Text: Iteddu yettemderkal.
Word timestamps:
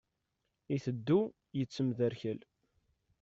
Iteddu 0.75 1.19
yettemderkal. 1.57 2.39